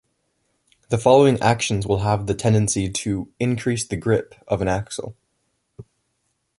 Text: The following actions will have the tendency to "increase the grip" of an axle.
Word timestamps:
The 0.89 0.97
following 0.97 1.39
actions 1.43 1.85
will 1.85 1.99
have 1.99 2.25
the 2.25 2.33
tendency 2.33 2.89
to 2.89 3.31
"increase 3.39 3.85
the 3.87 3.97
grip" 3.97 4.33
of 4.47 4.59
an 4.59 4.67
axle. 4.67 5.15